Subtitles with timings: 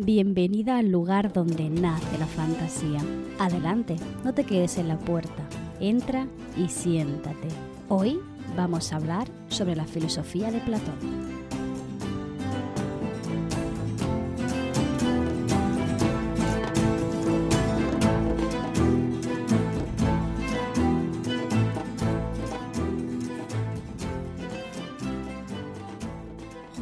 [0.00, 3.00] Bienvenida al lugar donde nace la fantasía.
[3.40, 5.48] Adelante, no te quedes en la puerta.
[5.80, 7.48] Entra y siéntate.
[7.88, 8.20] Hoy
[8.56, 11.37] vamos a hablar sobre la filosofía de Platón.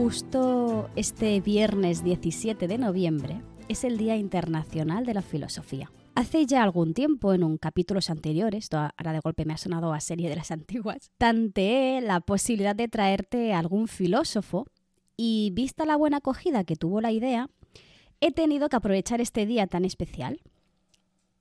[0.06, 5.90] Justo este viernes 17 de noviembre es el Día Internacional de la Filosofía.
[6.14, 9.98] Hace ya algún tiempo, en un capítulos anteriores, ahora de golpe me ha sonado a
[9.98, 14.68] serie de las antiguas, tanteé la posibilidad de traerte algún filósofo
[15.16, 17.50] y vista la buena acogida que tuvo la idea,
[18.20, 20.40] he tenido que aprovechar este día tan especial.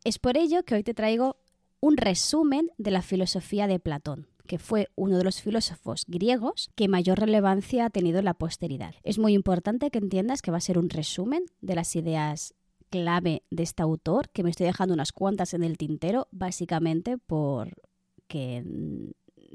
[0.03, 1.37] Es por ello que hoy te traigo
[1.81, 6.87] un resumen de la filosofía de Platón que fue uno de los filósofos griegos que
[6.87, 8.95] mayor relevancia ha tenido en la posteridad.
[9.03, 12.53] Es muy importante que entiendas que va a ser un resumen de las ideas
[12.89, 18.63] clave de este autor, que me estoy dejando unas cuantas en el tintero, básicamente porque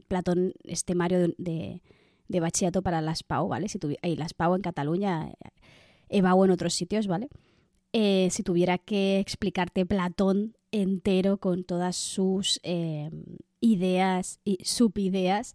[0.09, 1.83] Platón es temario de,
[2.29, 3.69] de, para las PAO, ¿vale?
[3.69, 5.33] Si y las PAO en Cataluña,
[6.09, 7.29] EBAU en otros sitios, ¿vale?
[7.93, 13.11] Eh, si tuviera que explicarte Platón entero con todas sus eh,
[13.61, 15.55] ideas y subideas,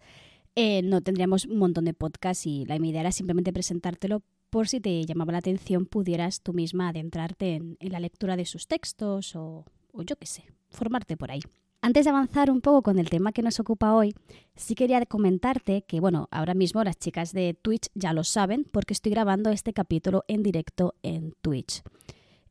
[0.55, 4.79] eh, no tendríamos un montón de podcasts y la idea era simplemente presentártelo por si
[4.79, 9.65] te llamaba la atención pudieras tú misma adentrarte en, la lectura de sus textos o,
[9.91, 11.41] o yo qué sé, formarte por ahí.
[11.81, 14.15] Antes de avanzar un poco con el tema que nos ocupa hoy,
[14.55, 18.93] sí quería comentarte que, bueno, ahora mismo las chicas de Twitch ya lo saben porque
[18.93, 21.83] estoy grabando este capítulo en directo en Twitch.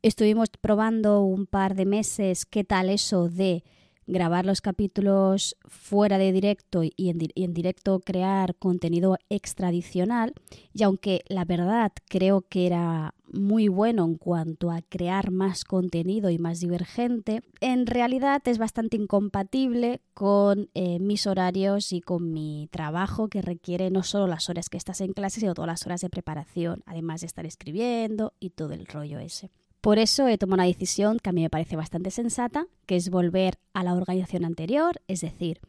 [0.05, 3.64] Estuvimos probando un par de meses qué tal eso de
[4.06, 10.34] grabar los capítulos fuera de directo y en, directo crear contenido extradicional.
[10.74, 16.29] Y aunque la verdad creo que era muy bueno en cuanto a crear más contenido
[16.29, 22.68] y más divergente, en realidad es bastante incompatible con eh, mis horarios y con mi
[22.70, 26.02] trabajo que requiere no solo las horas que estás en clase, sino todas las horas
[26.02, 29.50] de preparación, además de estar escribiendo y todo el rollo ese.
[29.84, 33.11] Por eso he tomado una decisión que a mí me parece bastante sensata, que es
[33.11, 35.61] volver a la organización anterior, es decir,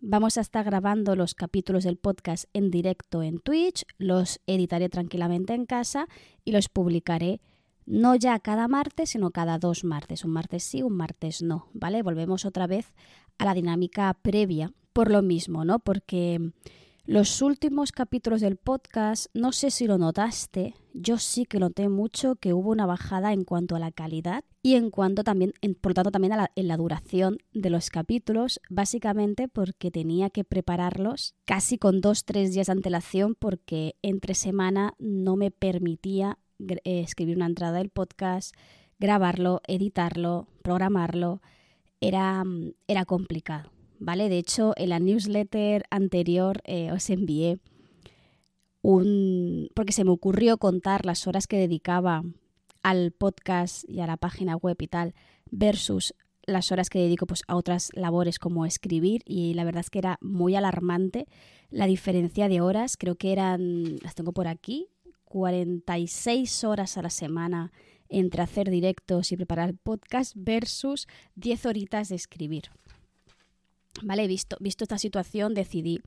[0.00, 5.52] vamos a estar grabando los capítulos del podcast en directo en Twitch, los editaré tranquilamente
[5.52, 6.06] en casa
[6.44, 7.40] y los publicaré
[7.86, 12.04] no ya cada martes, sino cada dos martes, un martes sí, un martes no, ¿vale?
[12.04, 12.94] Volvemos otra vez
[13.36, 15.80] a la dinámica previa por lo mismo, ¿no?
[15.80, 16.52] Porque
[17.06, 22.34] los últimos capítulos del podcast, no sé si lo notaste, yo sí que noté mucho
[22.34, 25.94] que hubo una bajada en cuanto a la calidad y en cuanto también, por lo
[25.94, 31.36] tanto, también a la, en la duración de los capítulos, básicamente porque tenía que prepararlos
[31.44, 37.36] casi con dos, tres días de antelación porque entre semana no me permitía eh, escribir
[37.36, 38.52] una entrada del podcast,
[38.98, 41.40] grabarlo, editarlo, programarlo.
[42.00, 42.42] Era,
[42.88, 43.75] era complicado.
[43.98, 44.28] ¿Vale?
[44.28, 47.58] De hecho, en la newsletter anterior eh, os envié
[48.82, 49.68] un...
[49.74, 52.22] porque se me ocurrió contar las horas que dedicaba
[52.82, 55.14] al podcast y a la página web y tal
[55.50, 56.14] versus
[56.46, 59.98] las horas que dedico pues, a otras labores como escribir y la verdad es que
[59.98, 61.26] era muy alarmante
[61.70, 62.96] la diferencia de horas.
[62.96, 64.88] Creo que eran, las tengo por aquí,
[65.24, 67.72] 46 horas a la semana
[68.08, 72.70] entre hacer directos y preparar el podcast versus 10 horitas de escribir.
[74.02, 74.26] ¿Vale?
[74.26, 76.00] Visto, visto esta situación, decidí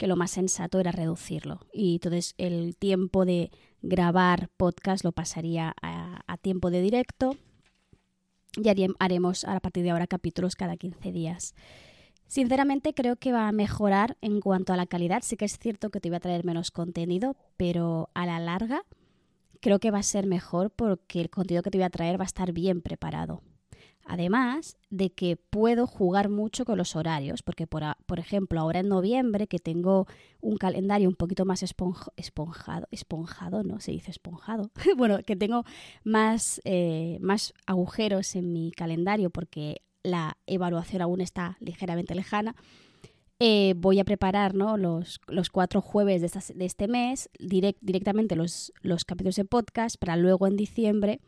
[0.00, 1.60] que lo más sensato era reducirlo.
[1.74, 3.50] Y entonces el tiempo de
[3.82, 7.36] grabar podcast lo pasaría a, tiempo de directo
[8.56, 11.54] y haremos a partir de ahora capítulos cada 15 días.
[12.28, 15.22] Sinceramente creo que va a mejorar en cuanto a la calidad.
[15.22, 18.86] Sí que es cierto que te voy a traer menos contenido, pero a la larga
[19.60, 22.24] creo que va a ser mejor porque el contenido que te voy a traer va
[22.24, 23.42] a estar bien preparado.
[24.04, 27.84] Además de que puedo jugar mucho con los horarios, porque por,
[28.18, 30.06] ejemplo ahora en noviembre que tengo
[30.40, 33.80] un calendario un poquito más esponjado, esponjado, ¿no?
[33.80, 34.70] Se dice esponjado.
[34.96, 35.64] bueno, que tengo
[36.02, 42.56] más, eh, más agujeros en mi calendario porque la evaluación aún está ligeramente lejana.
[43.38, 49.06] Eh, voy a preparar los, los cuatro jueves de, de este mes directamente los, los
[49.06, 51.20] capítulos de podcast para luego en diciembre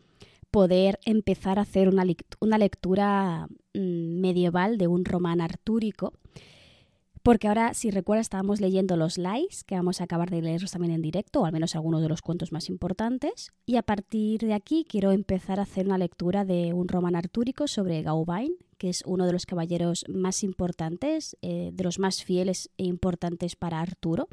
[0.52, 2.04] poder empezar a hacer una,
[2.38, 6.12] una lectura mm, medieval de un román artúrico.
[7.22, 10.92] Porque ahora, si recuerdas, estábamos leyendo los Lais, que vamos a acabar de leerlos también
[10.92, 13.52] en directo, o al menos algunos de los cuentos más importantes.
[13.64, 17.68] Y a partir de aquí quiero empezar a hacer una lectura de un román artúrico
[17.68, 22.70] sobre Gauvain, que es uno de los caballeros más importantes, eh, de los más fieles
[22.76, 24.28] e importantes para Arturo.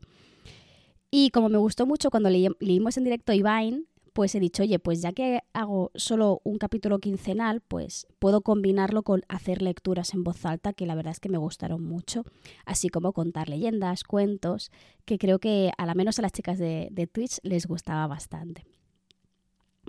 [1.12, 3.88] Y como me gustó mucho cuando leímos en directo Ivain,
[4.20, 9.02] pues he dicho, oye, pues ya que hago solo un capítulo quincenal, pues puedo combinarlo
[9.04, 12.26] con hacer lecturas en voz alta, que la verdad es que me gustaron mucho,
[12.66, 14.74] así como contar leyendas, cuentos,
[15.06, 18.66] que creo que a la menos a las chicas de, de Twitch les gustaba bastante.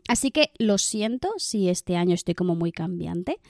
[0.07, 3.41] Así que lo siento si este año estoy como muy cambiante,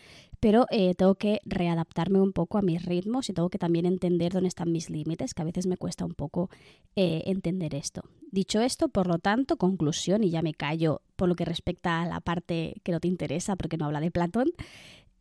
[0.40, 4.32] pero eh, tengo que readaptarme un poco a mis ritmos y tengo que también entender
[4.32, 6.48] dónde están mis límites, que a veces me cuesta un poco
[6.96, 8.02] eh, entender esto.
[8.32, 12.06] Dicho esto, por lo tanto, conclusión, y ya me callo por lo que respecta a
[12.06, 14.48] la parte que no te interesa porque no habla de Platón,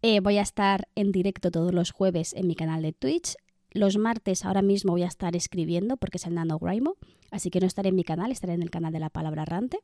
[0.01, 3.35] eh, voy a estar en directo todos los jueves en mi canal de Twitch.
[3.71, 6.95] Los martes ahora mismo voy a estar escribiendo porque es el NaNoWriMo,
[7.29, 9.79] así que no estaré en mi canal, estaré en el canal de la palabra errante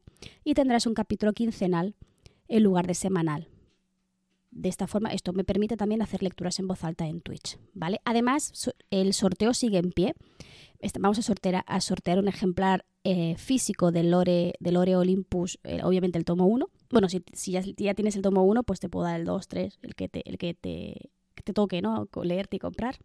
[0.45, 1.93] y tendrás un capítulo quincenal
[2.47, 3.49] en lugar de semanal
[4.55, 7.99] de esta forma, esto me permite también hacer lecturas en voz alta en Twitch, ¿vale?
[8.05, 10.15] Además, el sorteo sigue en pie.
[10.79, 15.81] Este, vamos a sortear, a sortear un ejemplar eh, físico del Lore, Lore Olympus, eh,
[15.83, 16.69] obviamente el tomo 1.
[16.89, 19.93] Bueno, si, ya, tienes el tomo 1, pues te puedo dar el 2, 3, el
[19.93, 22.07] que te, el que te toque, ¿no?
[22.23, 22.97] Leerte y comprar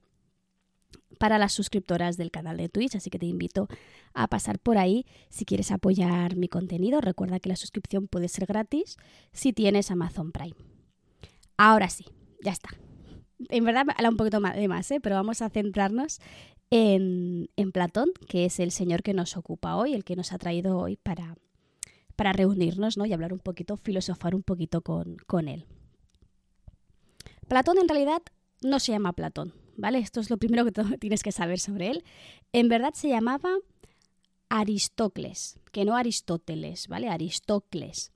[1.19, 3.69] para las suscriptoras del canal de Twitch, así que te invito
[4.14, 7.00] a pasar por ahí si quieres apoyar mi contenido.
[7.00, 8.96] Recuerda que la suscripción puede ser gratis
[9.32, 10.56] si tienes Amazon Prime.
[11.62, 12.07] Ahora sí,
[12.43, 12.71] ya está.
[13.51, 14.99] En verdad habla un poquito más de más, ¿eh?
[14.99, 16.19] pero vamos a centrarnos
[16.71, 20.79] en, Platón, que es el señor que nos ocupa hoy, el que nos ha traído
[20.79, 21.37] hoy para,
[22.17, 23.05] para reunirnos ¿no?
[23.05, 25.67] y hablar un poquito, filosofar un poquito con, con él.
[27.47, 28.23] Platón en realidad
[28.63, 29.99] no se llama Platón, ¿vale?
[29.99, 32.05] Esto es lo primero que tienes que saber sobre él.
[32.55, 33.51] En verdad se llamaba
[34.49, 37.11] Aristócles, que no Aristóteles, ¿vale?
[37.11, 38.13] Aristócles.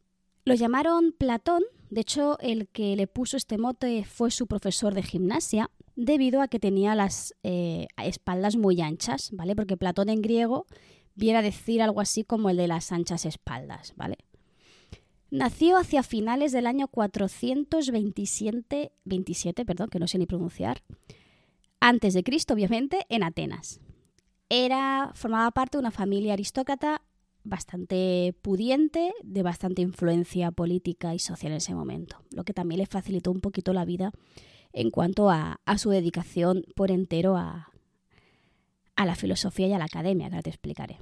[0.47, 5.03] Lo llamaron Platón de hecho, el que le puso este mote fue su profesor de
[5.03, 9.55] gimnasia, debido a que tenía las eh, espaldas muy anchas, ¿vale?
[9.55, 10.67] Porque Platón en griego
[11.15, 14.19] viene a decir algo así como el de las anchas espaldas, ¿vale?
[15.31, 20.83] Nació hacia finales del año 427, 27, perdón, que no sé ni pronunciar,
[21.81, 23.81] antes de Cristo, obviamente, en Atenas.
[24.49, 27.03] Era, formaba parte de una familia aristócrata
[27.45, 32.87] bastante pudiente, de bastante influencia política y social en ese momento, lo que también le
[32.87, 34.13] facilitó un poquito la vida
[34.73, 37.69] en cuanto a, su dedicación por entero a,
[38.97, 40.99] a la filosofía y a la academia, que ahora te explicaré.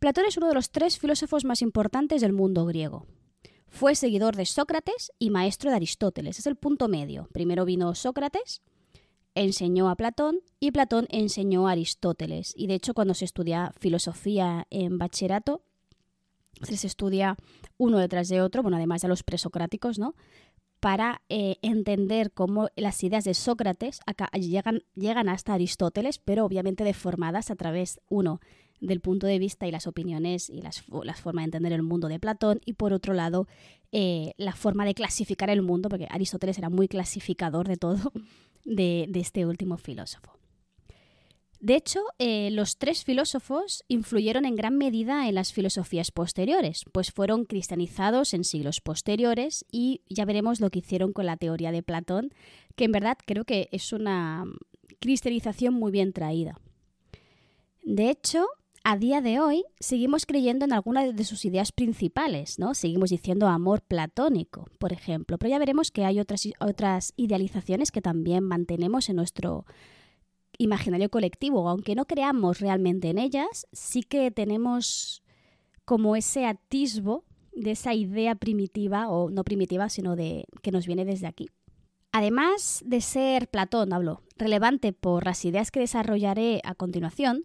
[0.00, 3.06] Platón es uno de los tres filósofos más importantes del mundo griego.
[3.68, 6.38] Fue seguidor de Sócrates y maestro de Aristóteles.
[6.38, 7.28] Es el punto medio.
[7.32, 8.62] Primero vino Sócrates
[9.34, 12.52] enseñó a Platón y Platón enseñó a Aristóteles.
[12.56, 15.62] Y de hecho, cuando se estudia filosofía en bachillerato,
[16.62, 17.36] se estudia
[17.78, 20.14] uno detrás de otro, bueno, además de los presocráticos, ¿no?
[20.80, 24.00] Para eh, entender cómo las ideas de Sócrates
[24.34, 28.40] llegan, llegan hasta Aristóteles, pero obviamente deformadas a través, uno,
[28.80, 32.08] del punto de vista y las opiniones y las, las formas de entender el mundo
[32.08, 33.46] de Platón y por otro lado
[33.92, 38.12] eh, la forma de clasificar el mundo, porque Aristóteles era muy clasificador de todo,
[38.64, 40.32] de, este último filósofo.
[41.60, 47.12] De hecho, eh, los tres filósofos influyeron en gran medida en las filosofías posteriores, pues
[47.12, 51.82] fueron cristianizados en siglos posteriores y ya veremos lo que hicieron con la teoría de
[51.82, 52.30] Platón,
[52.76, 54.46] que en verdad creo que es una
[55.00, 56.58] cristianización muy bien traída.
[57.82, 58.46] De hecho,
[58.82, 62.74] a día de hoy seguimos creyendo en alguna de sus ideas principales, ¿no?
[62.74, 68.00] Seguimos diciendo amor platónico, por ejemplo, pero ya veremos que hay otras, otras idealizaciones que
[68.00, 69.66] también mantenemos en nuestro
[70.58, 75.22] imaginario colectivo, aunque no creamos realmente en ellas, sí que tenemos
[75.84, 81.04] como ese atisbo de esa idea primitiva, o no primitiva, sino de que nos viene
[81.04, 81.48] desde aquí.
[82.12, 87.44] Además de ser Platón, hablo, relevante por las ideas que desarrollaré a continuación,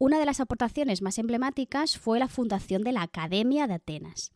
[0.00, 4.32] una de las aportaciones más emblemáticas fue la fundación de la Academia de Atenas,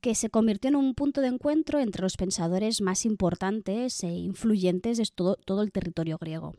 [0.00, 4.96] que se convirtió en un punto de encuentro entre los pensadores más importantes e influyentes
[4.96, 6.54] de todo, el territorio griego.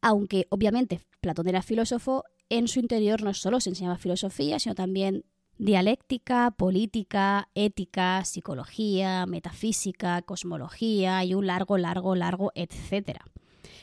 [0.00, 5.24] Aunque obviamente Platón era filósofo, en su interior no solo se enseñaba filosofía, sino también
[5.58, 13.24] dialéctica, política, ética, psicología, metafísica, cosmología y un largo, largo, largo, etcétera.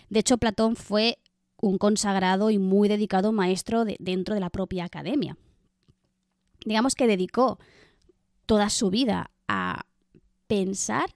[0.10, 1.18] De hecho, Platón fue
[1.62, 5.38] un consagrado y muy dedicado maestro dentro de la propia academia.
[6.66, 7.60] Digamos que dedicó
[8.46, 9.86] toda su vida a
[10.48, 11.16] pensar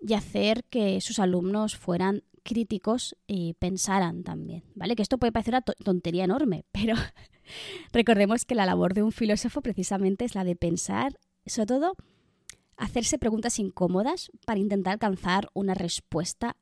[0.00, 4.94] y hacer que sus alumnos fueran críticos y pensaran también, ¿vale?
[4.94, 6.94] Que esto puede parecer una tontería enorme, pero
[7.92, 11.96] recordemos que la labor de un filósofo precisamente es la de pensar, sobre todo
[12.76, 16.56] hacerse preguntas incómodas para intentar alcanzar una respuesta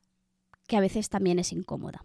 [0.67, 2.03] que a veces también es incómoda.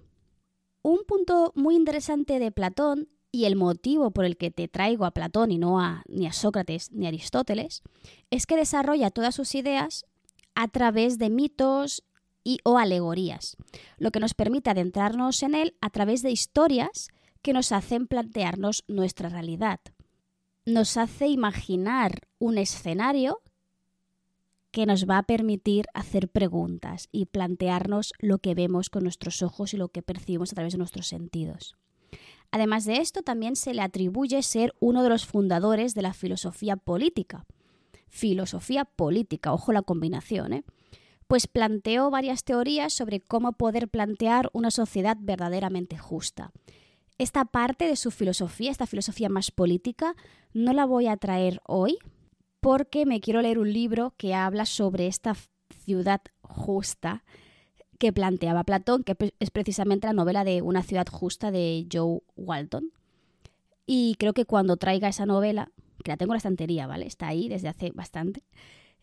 [0.83, 5.11] Un punto muy interesante de Platón y el motivo por el que te traigo a
[5.11, 7.83] Platón y no a, ni a Sócrates ni a Aristóteles
[8.31, 10.07] es que desarrolla todas sus ideas
[10.55, 12.03] a través de mitos
[12.43, 13.57] y o alegorías,
[13.99, 17.09] lo que nos permite adentrarnos en él a través de historias
[17.43, 19.81] que nos hacen plantearnos nuestra realidad.
[20.65, 23.43] Nos hace imaginar un escenario
[24.71, 29.75] que nos va a permitir hacer preguntas y plantearnos lo que vemos con nuestros ojos
[29.75, 31.77] y lo que percibimos a través de nuestros sentidos.
[32.53, 36.77] Además de esto, también se le atribuye ser uno de los fundadores de la filosofía
[36.77, 37.47] política.
[38.09, 40.65] Filosofía política, ojo la combinación, ¿eh?
[41.29, 46.51] pues planteó varias teorías sobre cómo poder plantear una sociedad verdaderamente justa.
[47.19, 50.17] Esta parte de su filosofía, esta filosofía más política,
[50.55, 51.99] no la voy a traer hoy
[52.61, 55.37] porque me quiero leer un libro que habla sobre esta
[55.85, 57.25] ciudad justa
[57.99, 62.93] que planteaba Platón, que es precisamente la novela de Una ciudad justa de Joe Walton.
[63.87, 65.71] Y creo que cuando traiga esa novela,
[66.03, 67.07] que la tengo en la estantería, ¿vale?
[67.07, 68.43] Está ahí desde hace bastante,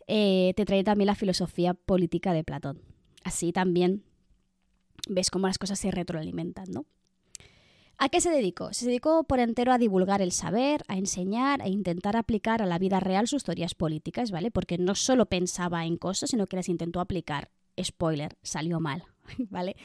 [0.07, 2.81] eh, te trae también la filosofía política de Platón.
[3.23, 4.03] Así también
[5.09, 6.85] ves cómo las cosas se retroalimentan, ¿no?
[7.99, 8.73] ¿A qué se dedicó?
[8.73, 12.77] Se dedicó por entero a divulgar el saber, a enseñar, a intentar aplicar a la
[12.77, 14.51] vida real sus teorías políticas, ¿vale?
[14.51, 17.49] Porque no solo pensaba en cosas, sino que las intentó aplicar
[17.83, 19.03] spoiler, salió mal,
[19.49, 19.75] ¿vale?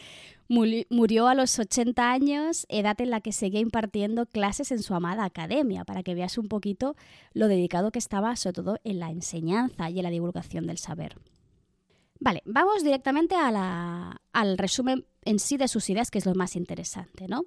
[0.48, 5.24] Murió a los 80 años, edad en la que seguía impartiendo clases en su amada
[5.24, 6.94] academia, para que veas un poquito
[7.32, 11.16] lo dedicado que estaba, sobre todo en la enseñanza y en la divulgación del saber.
[12.20, 17.26] Vale, vamos directamente al resumen en sí de sus ideas, que es lo más interesante,
[17.26, 17.46] ¿no?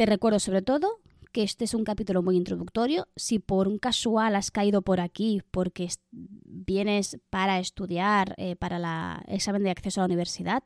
[0.00, 0.98] Te recuerdo sobre todo
[1.30, 3.06] que este es un capítulo muy introductorio.
[3.16, 9.34] Si por un casual has caído por aquí porque vienes para estudiar eh, para el
[9.34, 10.62] examen de acceso a la universidad,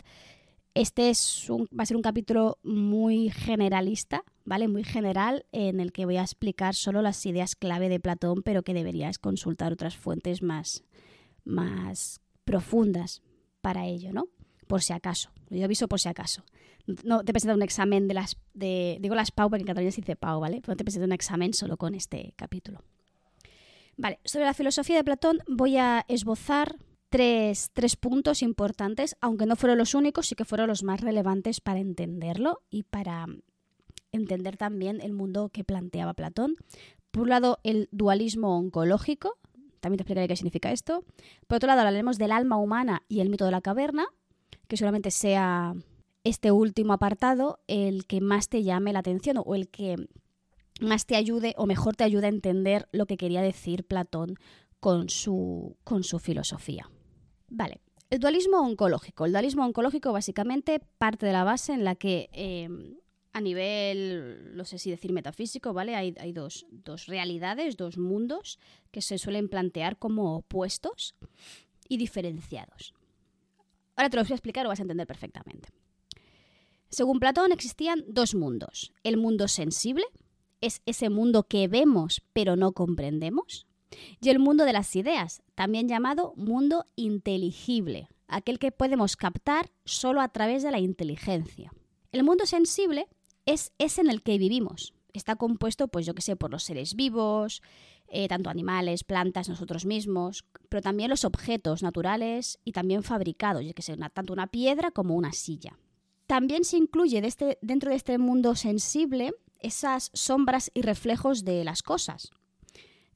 [0.75, 4.69] este es va a ser un capítulo muy generalista, ¿vale?
[4.69, 8.63] Muy general, en el que voy a explicar solo las ideas clave de Platón, pero
[8.63, 10.85] que deberías consultar otras fuentes más,
[11.45, 13.21] más profundas
[13.61, 14.29] para ello, ¿no?
[14.69, 15.33] Por si acaso.
[15.51, 16.45] Yo aviso por si acaso
[16.87, 20.01] no te presenta un examen de las, de, digo las PAU porque en Cataluña se
[20.01, 20.61] dice PAU, ¿vale?
[20.61, 22.83] Pero no te presenta un examen solo con este capítulo.
[23.97, 26.77] Vale, sobre la filosofía de Platón voy a esbozar
[27.11, 31.61] tres, tres puntos importantes, aunque no fueron los únicos, sí que fueron los más relevantes
[31.61, 33.27] para entenderlo y para
[34.11, 36.57] entender también el mundo que planteaba Platón.
[37.11, 39.39] Por un lado, el dualismo oncológico,
[39.81, 41.05] también te explicaré qué significa esto.
[41.47, 44.07] Por otro lado, hablaremos del alma humana y el mito de la caverna,
[44.67, 45.75] que seguramente sea
[46.25, 49.97] este último apartado el que más te llame la atención o el que
[50.81, 54.37] más te ayude o mejor te ayude a entender lo que quería decir Platón
[54.81, 56.91] con su, con su filosofía.
[57.49, 59.27] Vale, el dualismo oncológico.
[59.27, 62.69] El dualismo oncológico básicamente parte de la base en la que eh,
[63.33, 65.97] a nivel, no sé si decir metafísico, ¿vale?
[65.97, 68.59] Hay, hay dos, dos, realidades, dos mundos
[68.91, 71.15] que se suelen plantear como opuestos
[71.89, 72.95] y diferenciados.
[73.97, 75.69] Ahora te lo voy a explicar, lo vas a entender perfectamente.
[76.95, 78.93] Según Platón existían dos mundos.
[79.03, 80.05] El mundo sensible,
[80.61, 83.67] es ese mundo que vemos pero no comprendemos,
[84.21, 90.21] y el mundo de las ideas, también llamado mundo inteligible, aquel que podemos captar solo
[90.21, 91.73] a través de la inteligencia.
[92.13, 93.09] El mundo sensible
[93.45, 94.95] es ese en el que vivimos.
[95.13, 97.61] Está compuesto, pues yo que sé, por los seres vivos,
[98.07, 103.75] eh, tanto animales, plantas, nosotros mismos, pero también los objetos naturales y también fabricados, yo
[103.75, 105.77] que sé, tanto una piedra como una silla.
[106.27, 111.83] También se incluye este, dentro de este mundo sensible esas sombras y reflejos de las
[111.83, 112.31] cosas.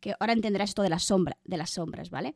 [0.01, 2.35] Que ahora entenderás esto de, de las sombras, ¿vale?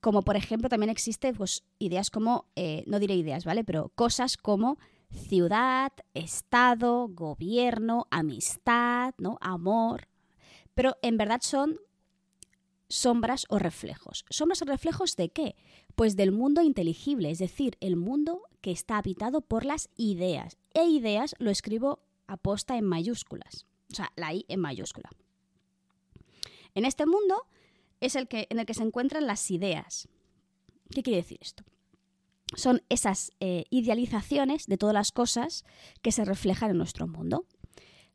[0.00, 3.64] Como por ejemplo también existen pues, ideas como, eh, no diré ideas, ¿vale?
[3.64, 4.78] Pero cosas como
[5.10, 9.38] ciudad, estado, gobierno, amistad, ¿no?
[9.40, 10.08] Amor.
[10.74, 11.78] Pero en verdad son
[12.92, 14.26] sombras o reflejos.
[14.28, 15.56] ¿Sombras o reflejos de qué?
[15.94, 20.58] Pues del mundo inteligible, es decir, el mundo que está habitado por las ideas.
[20.74, 25.10] E ideas lo escribo aposta en mayúsculas, o sea, la I en mayúscula.
[26.74, 27.46] En este mundo
[28.00, 30.08] es el que, en el que se encuentran las ideas.
[30.90, 31.64] ¿Qué quiere decir esto?
[32.54, 35.64] Son esas eh, idealizaciones de todas las cosas
[36.02, 37.46] que se reflejan en nuestro mundo.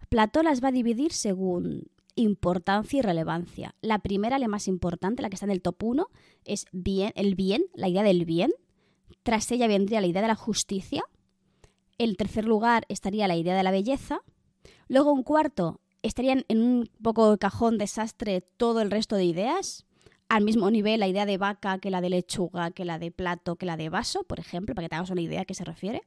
[0.09, 3.75] Platón las va a dividir según importancia y relevancia.
[3.81, 6.07] La primera, la más importante, la que está en el top 1,
[6.43, 8.51] es bien, el bien, la idea del bien,
[9.23, 11.03] tras ella vendría la idea de la justicia.
[11.97, 14.21] En tercer lugar estaría la idea de la belleza.
[14.87, 19.85] Luego un cuarto estarían en un poco cajón desastre todo el resto de ideas.
[20.29, 23.55] Al mismo nivel la idea de vaca que la de lechuga, que la de plato,
[23.55, 26.01] que la de vaso, por ejemplo, para que te una idea a qué se refiere.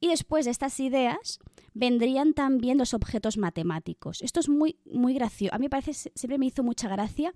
[0.00, 1.38] Y después de estas ideas
[1.74, 4.22] vendrían también los objetos matemáticos.
[4.22, 5.54] Esto es muy, muy gracioso.
[5.54, 7.32] A mí parece, siempre me hizo mucha gracia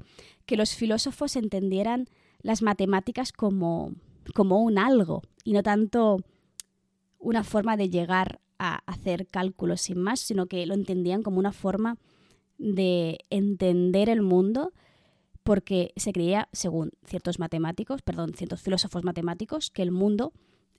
[0.47, 2.07] que los filósofos entendieran
[2.41, 3.95] las matemáticas como,
[4.35, 6.19] como un algo y no tanto
[7.19, 11.53] una forma de llegar a hacer cálculos sin más, sino que lo entendían como una
[11.53, 11.99] forma
[12.59, 14.73] de entender el mundo
[15.43, 20.33] porque se creía, según ciertos matemáticos, perdón, ciertos filósofos matemáticos, que el mundo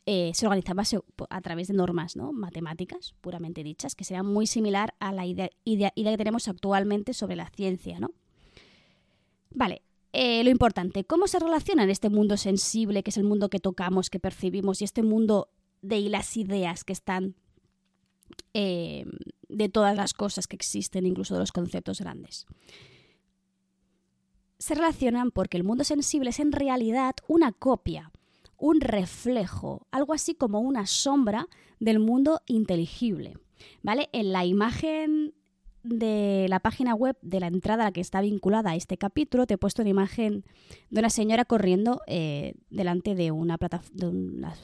[0.05, 0.83] eh, se organizaba
[1.29, 2.33] a través de normas ¿no?
[2.33, 7.50] matemáticas, puramente dichas, que serían muy similar a la idea, que tenemos actualmente sobre la
[7.50, 8.00] ciencia.
[8.00, 8.12] ¿no?
[9.51, 9.81] Vale,
[10.12, 13.60] eh, lo importante, ¿cómo se relaciona en este mundo sensible, que es el mundo que
[13.60, 15.50] tocamos, que percibimos, y este mundo
[15.81, 17.36] de las ideas que están
[18.53, 19.05] eh,
[19.48, 22.45] de todas las cosas que existen, incluso de los conceptos grandes?
[24.60, 28.12] Se relacionan porque el mundo sensible es en realidad una copia,
[28.63, 31.50] un reflejo, algo así como una sombra
[31.82, 33.38] del mundo inteligible.
[33.82, 34.08] ¿Vale?
[34.13, 35.34] En la imagen
[35.84, 39.46] de la página web de la entrada a la que está vinculada a este capítulo,
[39.46, 40.46] te he puesto una imagen
[40.89, 43.58] de una señora corriendo eh, delante de una,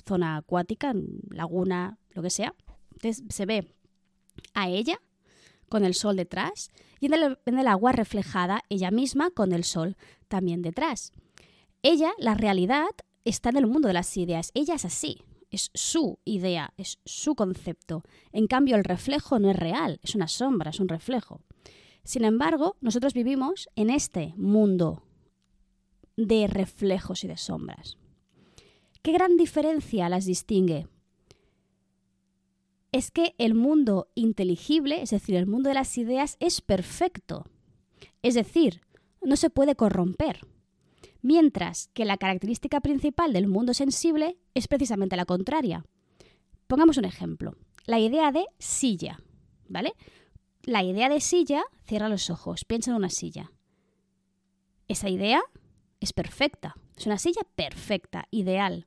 [0.07, 0.93] zona acuática,
[1.29, 2.55] laguna, lo que sea.
[2.93, 3.67] Entonces se ve
[4.53, 5.01] a ella
[5.67, 9.97] con el sol detrás y en el agua reflejada ella misma con el sol
[10.29, 11.11] también detrás.
[11.81, 12.87] Ella, la realidad,
[13.25, 14.51] está en el mundo de las ideas.
[14.53, 18.03] Ella es así, es su idea, es su concepto.
[18.31, 21.41] En cambio, el reflejo no es real, es una sombra, es un reflejo.
[22.03, 25.03] Sin embargo, nosotros vivimos en este mundo
[26.17, 27.97] de reflejos y de sombras.
[29.01, 30.87] ¿Qué gran diferencia las distingue?
[32.91, 37.45] Es que el mundo inteligible, es decir, el mundo de las ideas, es perfecto.
[38.23, 38.81] Es decir,
[39.21, 40.41] no se puede corromper
[41.21, 45.85] mientras que la característica principal del mundo sensible es precisamente la contraria.
[46.67, 49.19] Pongamos un ejemplo, la idea de silla,
[49.67, 49.93] ¿vale?
[50.63, 53.51] La idea de silla, cierra los ojos, piensa en una silla.
[54.87, 55.41] Esa idea
[55.99, 58.85] es perfecta, es una silla perfecta, ideal.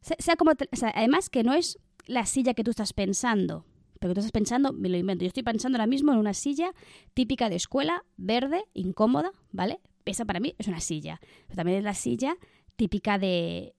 [0.00, 0.52] Sea, como
[0.94, 3.64] además que no es la silla que tú estás pensando,
[3.98, 6.72] pero tú estás pensando, me lo invento, yo estoy pensando ahora mismo en una silla
[7.12, 9.80] típica de escuela, verde, incómoda, ¿vale?
[10.04, 11.20] Esa para mí es una silla.
[11.46, 12.36] Pero también es la silla
[12.76, 13.74] típica de,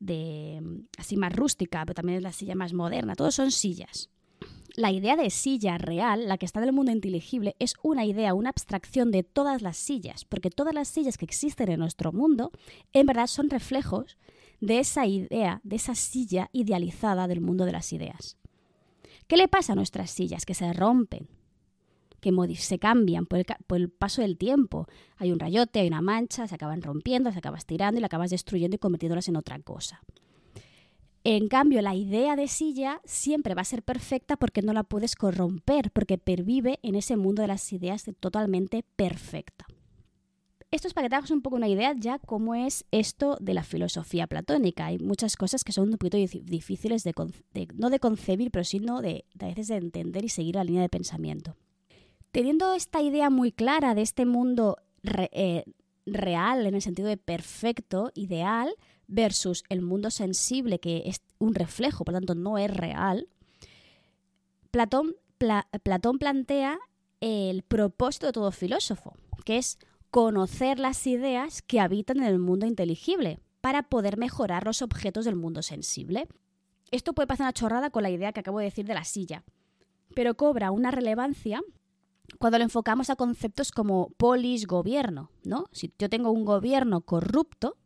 [0.97, 3.15] así más rústica, pero también es la silla más moderna.
[3.15, 4.09] Todos son sillas.
[4.75, 8.33] La idea de silla real, la que está en el mundo inteligible, es una idea,
[8.33, 12.51] una abstracción de todas las sillas, porque todas las sillas que existen en nuestro mundo,
[12.93, 14.17] en verdad son reflejos
[14.61, 18.37] de esa idea, de esa silla idealizada del mundo de las ideas.
[19.27, 20.45] ¿Qué le pasa a nuestras sillas?
[20.45, 21.27] Que se rompen,
[22.21, 23.39] que se cambian por
[23.77, 24.87] el, paso del tiempo.
[25.17, 28.29] Hay un rayote, hay una mancha, se acaban rompiendo, se acabas tirando y la acabas
[28.29, 30.01] destruyendo y convirtiéndolas en otra cosa.
[31.23, 35.15] En cambio, la idea de silla siempre va a ser perfecta porque no la puedes
[35.15, 39.67] corromper, porque pervive en ese mundo de las ideas totalmente perfecta.
[40.71, 43.53] Esto es para que te hagas un poco una idea ya cómo es esto de
[43.53, 44.85] la filosofía platónica.
[44.85, 47.13] Hay muchas cosas que son un poquito difíciles de,
[47.75, 50.87] no de concebir, pero sino de, a veces de entender y seguir la línea de
[50.87, 51.57] pensamiento.
[52.31, 55.65] Teniendo esta idea muy clara de este mundo eh,
[56.05, 58.73] real, en el sentido de perfecto, ideal,
[59.07, 63.27] versus el mundo sensible, que es un reflejo, por tanto no es real,
[64.71, 65.15] Platón,
[65.83, 66.79] Platón plantea
[67.19, 69.77] el propósito de todo filósofo, que es
[70.09, 75.35] conocer las ideas que habitan en el mundo inteligible para poder mejorar los objetos del
[75.35, 76.29] mundo sensible.
[76.91, 79.43] Esto puede pasar una chorrada con la idea que acabo de decir de la silla,
[80.15, 81.61] pero cobra una relevancia
[82.39, 85.65] cuando lo enfocamos a conceptos como polis, gobierno, ¿no?
[85.71, 87.77] Si yo tengo un gobierno corrupto,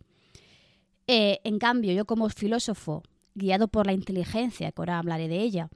[1.08, 3.04] eh, en cambio yo como filósofo,
[3.36, 5.70] guiado por la inteligencia, que ahora hablaré de ella,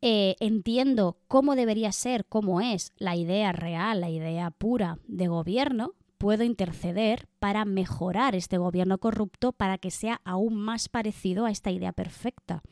[0.00, 5.94] eh, entiendo cómo debería ser, cómo es la idea real, la idea pura de gobierno,
[6.18, 11.70] puedo interceder para mejorar este gobierno corrupto para que sea aún más parecido a esta
[11.70, 12.62] idea perfecta.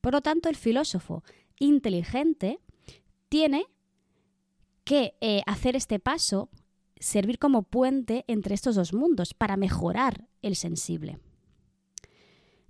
[0.00, 1.22] Por lo tanto, el filósofo
[1.58, 2.60] inteligente
[3.28, 3.66] tiene
[4.84, 6.50] que eh, hacer este paso,
[6.98, 11.18] servir como puente entre estos dos mundos para mejorar el sensible.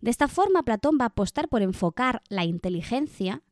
[0.01, 3.43] De esta forma, Platón va a apostar por enfocar la inteligencia,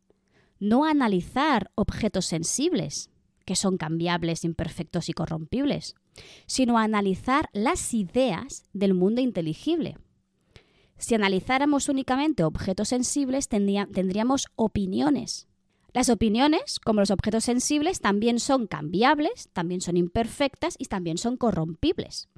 [0.59, 3.11] no a analizar objetos sensibles,
[3.45, 5.95] que son cambiables, imperfectos y corrompibles,
[6.47, 9.97] sino a analizar las ideas del mundo inteligible.
[10.99, 15.49] Si analizáramos únicamente objetos sensibles, tendríamos opiniones,
[15.93, 21.37] las opiniones, como los objetos sensibles, también son cambiables, también son imperfectas y también son
[21.37, 22.29] corrompibles.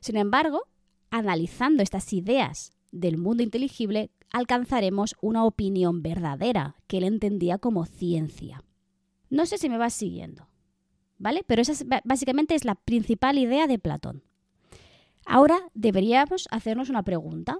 [0.00, 0.62] Sin embargo,
[1.10, 8.62] analizando estas ideas del mundo inteligible, alcanzaremos una opinión verdadera que él entendía como ciencia.
[9.30, 10.48] No sé si me vas siguiendo,
[11.18, 11.42] ¿vale?
[11.46, 14.22] Pero esa básicamente es la principal idea de Platón.
[15.24, 17.58] Ahora deberíamos hacernos una pregunta.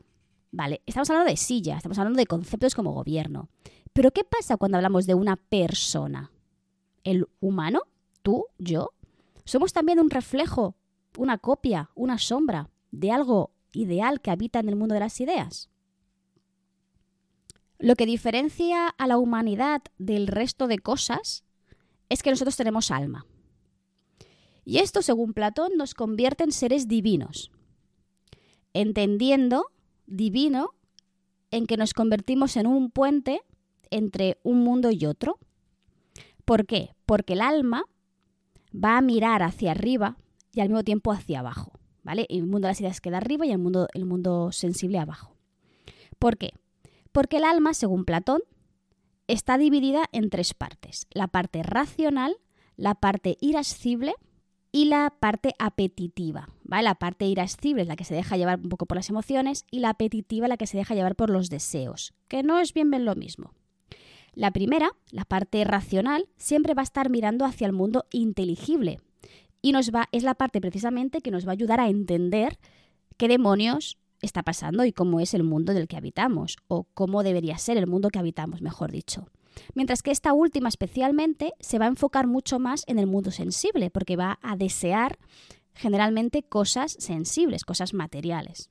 [0.53, 3.49] Vale, estamos hablando de silla, estamos hablando de conceptos como gobierno.
[3.97, 6.31] Pero ¿qué pasa cuando hablamos de una persona?
[7.03, 7.81] ¿El humano?
[8.21, 8.45] ¿Tú?
[8.59, 8.91] ¿Yo?
[9.47, 10.77] Somos también un reflejo,
[11.17, 15.71] una copia, una sombra de algo ideal que habita en el mundo de las ideas.
[17.79, 21.45] Lo que diferencia a la humanidad del resto de cosas
[22.11, 23.25] es que nosotros tenemos alma.
[24.67, 27.51] Y esto, según Platón, nos convierte en seres divinos,
[28.75, 29.69] entendiendo
[30.05, 30.75] divino
[31.51, 33.41] en que nos convertimos en un puente
[33.91, 35.39] entre un mundo y otro.
[36.45, 36.95] ¿Por qué?
[37.07, 37.85] Porque el alma
[38.73, 40.17] va a mirar hacia arriba
[40.53, 41.73] y al mismo tiempo hacia abajo.
[42.03, 42.27] ¿Vale?
[42.29, 45.37] El mundo de las ideas queda arriba y el mundo, el mundo sensible abajo.
[46.19, 46.51] ¿Por qué?
[47.11, 48.43] Porque el alma, según Platón,
[49.27, 51.07] está dividida en tres partes.
[51.11, 52.37] La parte racional,
[52.77, 54.15] la parte irascible
[54.73, 56.49] y la parte apetitiva.
[56.63, 56.85] ¿vale?
[56.85, 59.81] La parte irascible es la que se deja llevar un poco por las emociones y
[59.81, 63.05] la apetitiva la que se deja llevar por los deseos, que no es bien bien
[63.05, 63.53] lo mismo.
[64.37, 69.01] La primera, la parte racional, siempre va a estar mirando hacia el mundo inteligible
[69.63, 72.59] y nos va, es la parte precisamente que nos va a ayudar a entender
[73.17, 77.57] qué demonios está pasando y cómo es el mundo del que habitamos, o cómo debería
[77.57, 79.27] ser el mundo que habitamos, mejor dicho.
[79.75, 83.91] Mientras que esta última especialmente se va a enfocar mucho más en el mundo sensible,
[83.91, 85.19] porque va a desear
[85.75, 88.69] generalmente cosas sensibles, cosas materiales.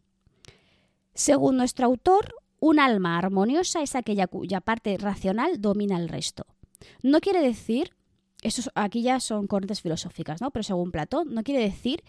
[1.15, 6.46] Según nuestro autor, un alma armoniosa es aquella cuya parte racional domina el resto.
[7.02, 7.91] No quiere decir,
[8.41, 10.52] eso aquí ya son corrientes filosóficas, ¿no?
[10.52, 12.04] Pero según Platón, no quiere decir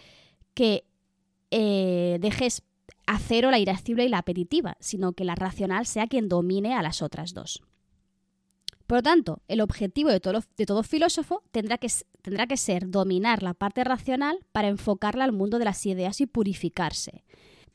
[0.54, 0.84] que
[1.50, 2.62] eh, dejes
[3.06, 6.82] a cero la irascible y la apetitiva, sino que la racional sea quien domine a
[6.82, 7.62] las otras dos.
[8.86, 14.38] Por lo tanto, el objetivo de todo, filósofo tendrá que ser dominar la parte racional
[14.52, 17.24] para enfocarla al mundo de las ideas y purificarse,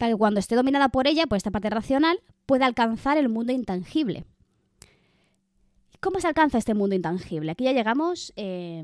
[0.02, 3.54] para que cuando esté dominada por ella, por esta parte racional, pueda alcanzar el mundo
[3.54, 4.26] intangible.
[6.00, 7.52] ¿Cómo se alcanza este mundo intangible?
[7.52, 8.82] Aquí ya llegamos eh,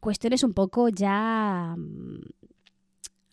[0.00, 2.20] cuestiones un poco ya mm,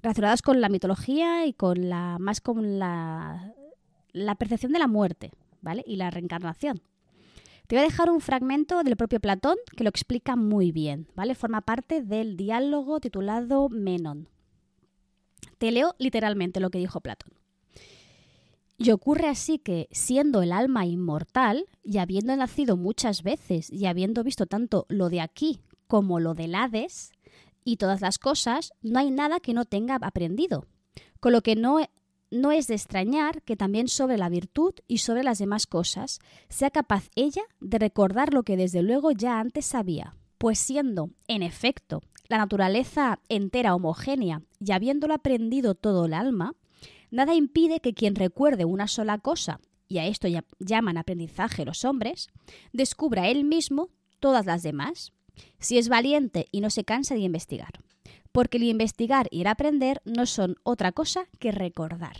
[0.01, 3.55] relacionadas con la mitología y con la más con la,
[4.13, 5.83] la percepción de la muerte, ¿vale?
[5.85, 6.79] Y la reencarnación.
[7.67, 11.35] Te voy a dejar un fragmento del propio Platón que lo explica muy bien, ¿vale?
[11.35, 14.29] Forma parte del diálogo titulado Menon.
[15.57, 17.31] Te leo literalmente lo que dijo Platón.
[18.77, 24.23] Y ocurre así que, siendo el alma inmortal, y habiendo nacido muchas veces, y habiendo
[24.23, 27.11] visto tanto lo de aquí como lo del Hades,
[27.63, 30.65] y todas las cosas, no hay nada que no tenga aprendido,
[31.19, 31.79] con lo que no
[32.31, 36.71] no es de extrañar que también sobre la virtud y sobre las demás cosas sea
[36.71, 42.01] capaz ella de recordar lo que desde luego ya antes sabía, pues siendo, en efecto,
[42.31, 46.55] la naturaleza entera homogénea y habiéndolo aprendido todo el alma,
[47.11, 50.27] nada impide que quien recuerde una sola cosa, y a esto
[50.59, 52.29] llaman aprendizaje los hombres,
[52.73, 53.89] descubra él mismo
[54.19, 55.11] todas las demás,
[55.59, 57.81] si es valiente y no se cansa de investigar
[58.31, 62.17] porque el investigar y el aprender no son otra cosa que recordar.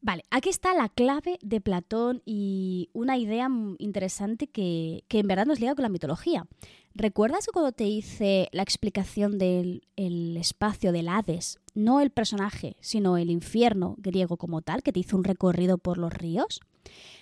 [0.00, 5.60] Vale, aquí está la clave de Platón y una idea interesante que, en verdad nos
[5.60, 6.46] liga con la mitología.
[6.94, 13.30] ¿Recuerdas cuando te hice la explicación del espacio del Hades, no el personaje, sino el
[13.30, 16.60] infierno griego como tal, que te hizo un recorrido por los ríos?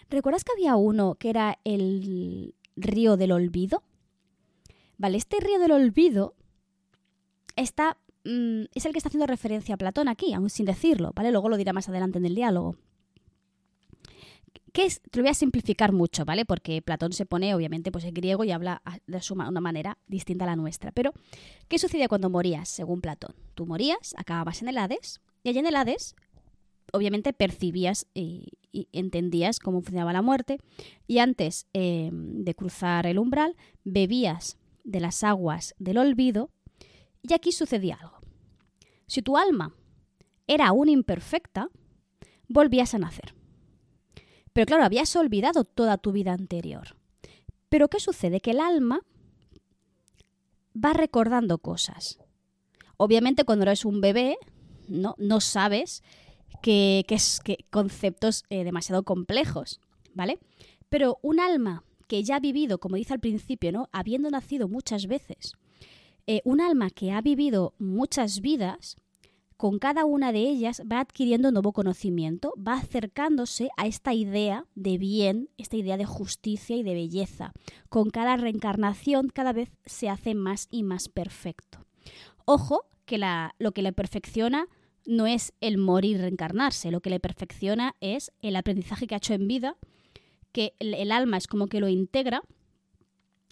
[0.08, 3.84] ¿Recuerdas que había uno que era el río del olvido?
[4.98, 6.34] Vale, este río del olvido
[7.54, 11.30] está, mm, es el que está haciendo referencia a Platón aquí, aún sin decirlo, ¿vale?
[11.30, 12.76] Luego lo dirá más adelante en el diálogo.
[14.72, 15.00] ¿Qué es?
[15.02, 16.44] Te lo voy a simplificar mucho, ¿vale?
[16.44, 20.48] Porque Platón se pone, obviamente, pues en griego y habla de una manera distinta a
[20.48, 20.92] la nuestra.
[20.92, 21.12] Pero,
[21.68, 23.34] ¿qué sucedía cuando morías, según Platón?
[23.54, 26.14] Tú morías, acababas en el Hades, y allí en el Hades,
[26.92, 28.48] obviamente, percibías y,
[28.92, 30.58] entendías cómo funcionaba la muerte,
[31.08, 36.50] y antes eh, de cruzar el umbral, bebías de las aguas del olvido,
[37.22, 38.18] y aquí sucedía algo.
[39.06, 39.74] Si tu alma
[40.46, 41.68] era aún imperfecta,
[42.48, 43.39] volvías a nacer.
[44.52, 46.96] Pero claro, habías olvidado toda tu vida anterior.
[47.68, 48.40] Pero ¿qué sucede?
[48.40, 49.00] Que el alma
[50.74, 52.18] va recordando cosas.
[52.96, 54.36] Obviamente cuando eres un bebé,
[54.88, 56.02] no, sabes
[56.62, 59.80] que, es, que conceptos eh, demasiado complejos,
[60.14, 60.38] ¿vale?
[60.88, 63.88] Pero un alma que ya ha vivido, como dice al principio, ¿no?
[63.92, 65.54] Habiendo nacido muchas veces,
[66.26, 68.96] eh, un alma que ha vivido muchas vidas,
[69.60, 74.96] con cada una de ellas va adquiriendo nuevo conocimiento, va acercándose a esta idea de
[74.96, 77.52] bien, esta idea de justicia y de belleza.
[77.90, 81.84] Con cada reencarnación cada vez se hace más y más perfecto.
[82.46, 83.18] Ojo, que
[83.58, 84.66] lo que le perfecciona
[85.04, 89.34] no es el morir reencarnarse, lo que le perfecciona es el aprendizaje que ha hecho
[89.34, 89.76] en vida,
[90.52, 92.40] que el alma es como que lo integra,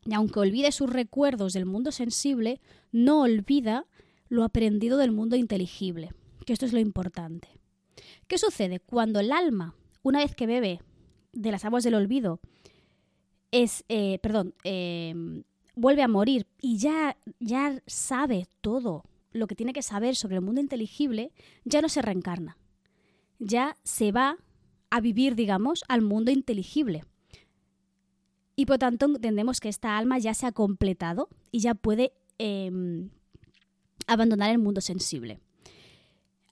[0.06, 3.84] y aunque olvide sus recuerdos del mundo sensible, no olvida
[4.28, 6.12] lo aprendido del mundo inteligible,
[6.44, 7.48] que esto es lo importante.
[8.26, 8.80] ¿Qué sucede?
[8.80, 10.80] Cuando el alma, una vez que bebe
[11.32, 12.40] de las aguas del olvido,
[13.50, 19.72] es, eh, perdón, em, vuelve a morir y ya, ya sabe todo lo que tiene
[19.72, 21.32] que saber sobre el mundo inteligible,
[21.64, 22.56] ya no se reencarna.
[23.38, 24.36] Ya se va
[24.90, 27.04] a vivir, digamos, al mundo inteligible.
[28.56, 33.10] Y por tanto entendemos que esta alma ya se ha completado y ya puede em,
[34.08, 35.38] abandonar el mundo sensible.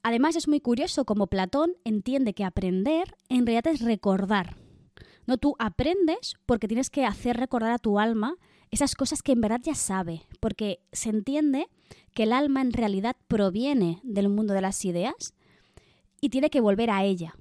[0.03, 4.55] Además es muy curioso como Platón entiende que aprender en realidad es recordar.
[5.25, 8.35] No tú aprendes porque tienes que hacer recordar a tu alma
[8.71, 11.67] esas cosas que en verdad ya sabe, porque se entiende
[12.13, 15.33] que el alma en realidad proviene del mundo de las ideas
[16.21, 17.35] y tiene que volver a ella.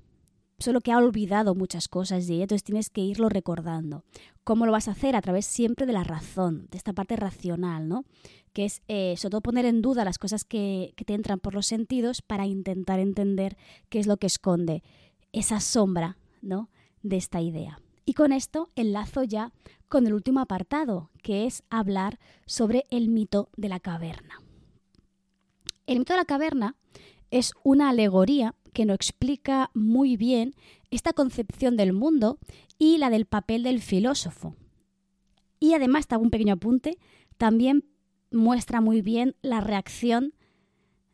[0.59, 4.05] Solo que ha olvidado muchas cosas de ella, entonces tienes que irlo recordando.
[4.43, 5.15] ¿Cómo lo vas a hacer?
[5.15, 8.05] A través siempre de la razón, de esta parte racional, ¿no?
[8.53, 11.53] que es eh, sobre todo poner en duda las cosas que, que te entran por
[11.53, 13.59] los sentidos para intentar entender
[13.91, 14.83] qué es lo que esconde
[15.33, 16.71] esa sombra ¿no?
[17.03, 17.79] de esta idea.
[18.07, 19.53] Y con esto enlazo ya
[19.89, 24.41] con el último apartado, que es hablar sobre el mito de la caverna.
[25.87, 26.77] El mito de la caverna
[27.31, 30.55] es una alegoría que nos explica muy bien
[30.91, 32.39] esta concepción del mundo
[32.79, 34.55] y la del papel del filósofo.
[35.59, 36.99] Y además, hago un pequeño apunte,
[37.39, 37.87] también
[38.31, 40.35] muestra muy bien la reacción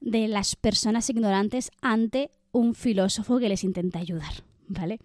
[0.01, 4.99] de las personas ignorantes ante un filósofo que les intenta ayudar, ¿vale?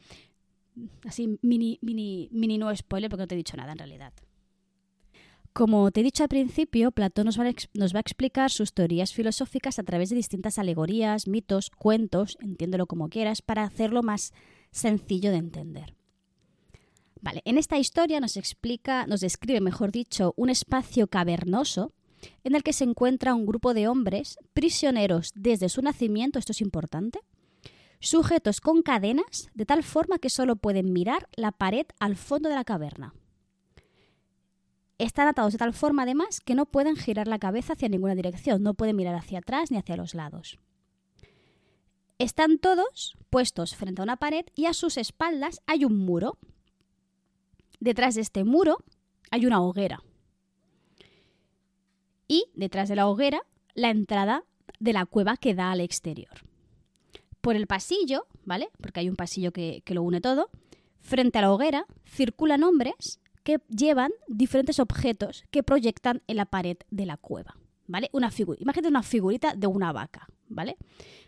[1.06, 4.14] Así, mini, mini, mini no spoiler porque no te he dicho nada en realidad.
[5.58, 9.84] Como te he dicho al principio, Platón nos va, a, explicar sus teorías filosóficas a
[9.84, 14.34] través de distintas alegorías, mitos, cuentos, entiéndelo como quieras, para hacerlo más
[14.70, 15.96] sencillo de entender.
[17.22, 21.92] Vale, en esta historia nos explica, nos describe, mejor dicho, un espacio cavernoso
[22.44, 26.62] en el que se encuentra un grupo de hombres prisioneros desde su nacimiento, esto es
[26.62, 27.20] importante,
[28.00, 32.54] sujetos con cadenas de tal forma que solo pueden mirar la pared al fondo de
[32.54, 33.16] la caverna.
[34.98, 38.64] Están atados de tal forma además que no pueden girar la cabeza hacia ninguna dirección,
[38.64, 40.58] no pueden mirar hacia atrás ni hacia los lados.
[42.18, 46.40] Están todos puestos frente a una pared y a sus espaldas hay un muro.
[47.80, 48.78] Detrás de este muro
[49.30, 50.02] hay una hoguera
[52.28, 53.42] y detrás de la hoguera
[53.74, 54.44] la entrada
[54.80, 56.42] de la cueva que da al exterior.
[57.42, 58.70] Por el pasillo, ¿vale?
[58.82, 60.50] Porque hay un pasillo que, lo une todo,
[61.00, 66.76] frente a la hoguera circulan hombres que llevan diferentes objetos que proyectan en la pared
[66.92, 67.56] de la cueva,
[67.88, 68.10] ¿vale?
[68.12, 70.76] Una figura, imagínate una figurita de una vaca, ¿vale?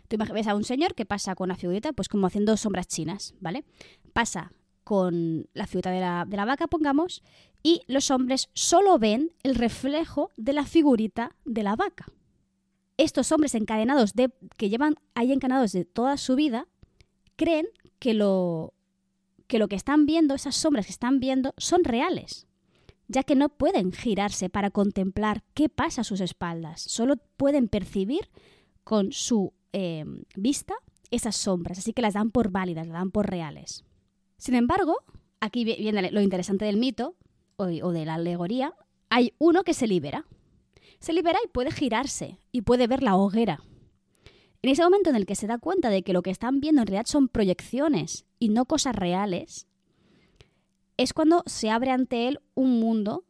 [0.06, 3.34] Tú ves a un señor que pasa con una figurita, pues como haciendo sombras chinas,
[3.40, 3.64] ¿vale?
[4.12, 4.52] Pasa
[4.84, 7.22] con la figura de la, de la vaca, pongamos,
[7.62, 12.04] y los hombres solo ven el reflejo de la figurita de la vaca.
[12.98, 16.68] Estos hombres encadenados de, que llevan ahí encadenados de toda su vida
[17.36, 17.66] creen
[17.98, 18.74] que lo,
[19.50, 22.46] que lo que están viendo, esas sombras que están viendo, son reales,
[23.08, 28.30] ya que no pueden girarse para contemplar qué pasa a sus espaldas, solo pueden percibir
[28.84, 30.04] con su eh,
[30.36, 30.74] vista
[31.10, 33.84] esas sombras, así que las dan por válidas, las dan por reales.
[34.38, 34.98] Sin embargo,
[35.40, 37.16] aquí viene lo interesante del mito
[37.56, 38.74] o, de la alegoría,
[39.10, 40.26] hay uno que se libera.
[41.00, 43.60] Se libera y puede girarse y puede ver la hoguera.
[44.62, 46.82] En ese momento en el que se da cuenta de que lo que están viendo
[46.82, 49.66] en realidad son proyecciones y no cosas reales,
[50.96, 53.24] es cuando se abre ante él un mundo,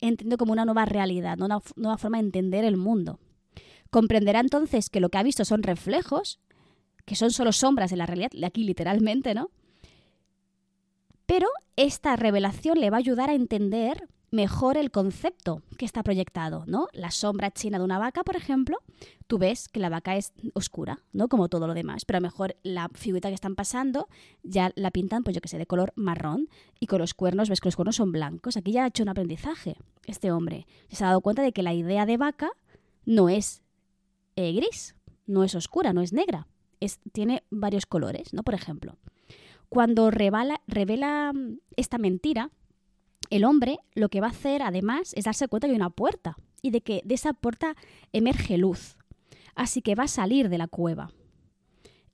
[0.00, 3.20] entiendo como una nueva realidad, una nueva forma de entender el mundo.
[3.90, 6.40] Comprenderá entonces que lo que ha visto son reflejos,
[7.06, 9.50] que son solo sombras de la realidad, de aquí literalmente, ¿no?
[11.24, 16.64] Pero esta revelación le va a ayudar a entender mejor el concepto que está proyectado,
[16.66, 16.88] ¿no?
[16.92, 18.78] La sombra china de una vaca, por ejemplo,
[19.26, 21.28] tú ves que la vaca es oscura, ¿no?
[21.28, 24.08] Como todo lo demás, pero a lo mejor la figurita que están pasando
[24.42, 26.48] ya la pintan, pues yo que sé, de color marrón
[26.80, 28.56] y con los cuernos, ves que los cuernos son blancos.
[28.56, 30.66] Aquí ya ha hecho un aprendizaje este hombre.
[30.90, 32.50] Se ha dado cuenta de que la idea de vaca
[33.04, 33.62] no es
[34.36, 34.94] eh, gris,
[35.26, 36.46] no es oscura, no es negra,
[36.80, 38.42] es, tiene varios colores, ¿no?
[38.42, 38.96] Por ejemplo.
[39.68, 42.50] Cuando revela, mm, esta mentira,
[43.30, 46.36] el hombre lo que va a hacer además es darse cuenta que hay una puerta
[46.62, 47.74] y de que de esa puerta
[48.12, 48.96] emerge luz.
[49.54, 51.10] así que va a salir de la cueva.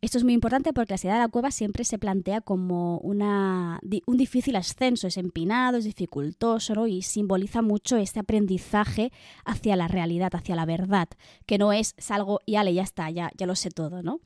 [0.01, 4.17] Esto es muy importante porque la salida de la cueva siempre se plantea como un
[4.19, 9.13] difícil ascenso, es empinado, es dificultoso y simboliza mucho este aprendizaje
[9.47, 11.09] hacia la realidad, hacia la verdad,
[11.47, 14.21] que no es salgo y ale, ya está, ya, ya lo sé todo, ¿no?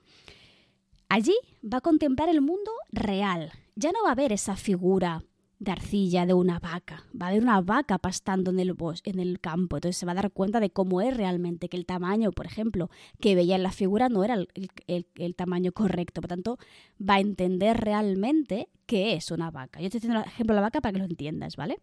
[1.09, 5.23] Allí va a contemplar el mundo real, ya no va a haber esa figura
[5.61, 7.05] de arcilla de una vaca.
[7.21, 9.77] Va a haber una vaca pastando en el bosque, en el campo.
[9.77, 12.91] Entonces se va a dar cuenta de cómo es realmente, que el tamaño, por ejemplo,
[13.21, 16.21] que veía en la figura no era el, tamaño correcto.
[16.21, 16.59] Por tanto,
[17.01, 19.81] va a entender realmente qué es una vaca.
[19.81, 21.81] Yo estoy haciendo el ejemplo de la vaca para que lo entiendas, ¿vale?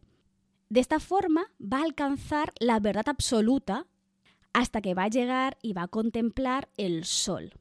[0.69, 3.87] De esta forma va a alcanzar la verdad absoluta
[4.53, 7.51] hasta que va a llegar y va a contemplar el sol.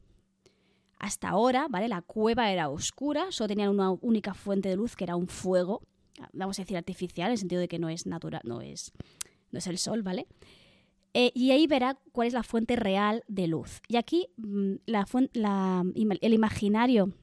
[0.97, 1.89] Hasta ahora, ¿vale?
[1.89, 5.81] La cueva era oscura, solo tenían una única fuente de luz que era un fuego
[6.33, 8.91] vamos a decir artificial, en el sentido de que no es natural, no es,
[9.51, 10.27] no es el sol, ¿vale?
[11.13, 13.81] Eh, y ahí verá cuál es la fuente real de luz.
[13.87, 15.05] Y aquí mm, la,
[16.21, 17.13] el imaginario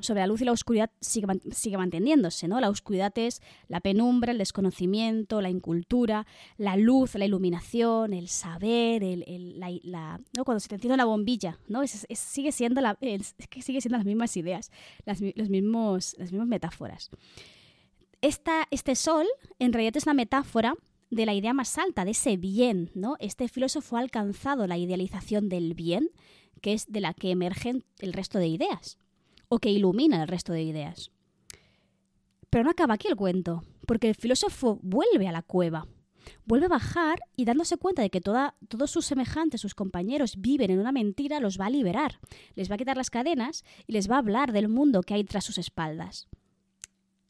[0.00, 2.60] sobre la luz y la oscuridad sigue, manteniéndose, ¿no?
[2.60, 9.02] La oscuridad es la penumbra, el desconocimiento, la incultura, la luz, la iluminación, el saber,
[9.02, 9.60] el,
[10.36, 10.44] ¿no?
[10.44, 11.86] cuando se te enciende una bombilla, ¿no?
[11.86, 14.70] sigue, siendo es, que sigue siendo las mismas ideas,
[15.04, 17.10] las, los mismos, las mismas metáforas
[18.20, 19.26] este sol
[19.58, 20.74] en realidad es una metáfora
[21.10, 23.16] de la idea más alta, de ese bien, ¿no?
[23.20, 26.10] Este filósofo ha alcanzado la idealización del bien,
[26.60, 28.98] que es de la que emergen el resto de ideas,
[29.48, 31.10] o que ilumina el resto de ideas.
[32.50, 35.86] Pero no acaba aquí el cuento, porque el filósofo vuelve a la cueva,
[36.44, 40.78] vuelve a bajar y dándose cuenta de que todos sus semejantes, sus compañeros, viven en
[40.78, 42.20] una mentira, los va a liberar,
[42.54, 45.24] les va a quitar las cadenas y les va a hablar del mundo que hay
[45.24, 46.28] tras sus espaldas.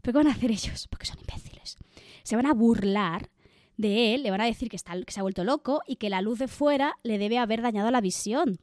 [0.03, 0.87] ¿Pero qué van a hacer ellos?
[0.89, 1.77] Porque son imbéciles.
[2.23, 3.31] Se van a burlar
[3.77, 6.11] de él, le van a decir que, está, que se ha vuelto loco y que
[6.11, 8.59] la luz de fuera le debe haber dañado la visión,